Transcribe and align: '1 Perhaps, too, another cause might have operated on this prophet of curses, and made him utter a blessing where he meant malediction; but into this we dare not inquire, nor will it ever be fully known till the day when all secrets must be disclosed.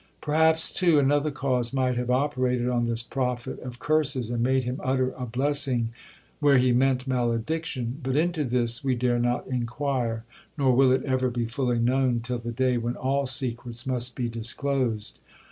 '1 0.03 0.07
Perhaps, 0.21 0.71
too, 0.73 0.97
another 0.97 1.29
cause 1.29 1.73
might 1.73 1.95
have 1.95 2.09
operated 2.09 2.67
on 2.67 2.85
this 2.85 3.03
prophet 3.03 3.59
of 3.59 3.77
curses, 3.77 4.31
and 4.31 4.41
made 4.41 4.63
him 4.63 4.81
utter 4.83 5.11
a 5.11 5.27
blessing 5.27 5.89
where 6.39 6.57
he 6.57 6.71
meant 6.71 7.05
malediction; 7.05 7.99
but 8.01 8.15
into 8.15 8.43
this 8.43 8.83
we 8.83 8.95
dare 8.95 9.19
not 9.19 9.45
inquire, 9.45 10.23
nor 10.57 10.73
will 10.73 10.91
it 10.91 11.03
ever 11.05 11.29
be 11.29 11.45
fully 11.45 11.77
known 11.77 12.19
till 12.19 12.39
the 12.39 12.51
day 12.51 12.79
when 12.79 12.95
all 12.95 13.27
secrets 13.27 13.85
must 13.85 14.15
be 14.15 14.27
disclosed. 14.27 15.19